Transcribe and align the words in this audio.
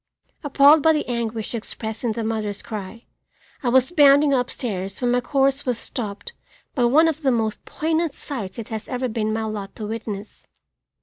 Appalled 0.43 0.81
by 0.81 0.93
the 0.93 1.07
anguish 1.07 1.53
expressed 1.53 2.03
in 2.03 2.13
the 2.13 2.23
mother's 2.23 2.63
cry, 2.63 3.05
I 3.61 3.69
was 3.69 3.91
bounding 3.91 4.33
up 4.33 4.49
stairs 4.49 4.99
when 4.99 5.11
my 5.11 5.21
course 5.21 5.63
was 5.63 5.77
stopped 5.77 6.33
by 6.73 6.85
one 6.85 7.07
of 7.07 7.21
the 7.21 7.31
most 7.31 7.63
poignant 7.65 8.15
sights 8.15 8.57
it 8.57 8.69
has 8.69 8.87
ever 8.89 9.07
been 9.07 9.31
my 9.31 9.43
lot 9.43 9.75
to 9.75 9.85
witness. 9.85 10.47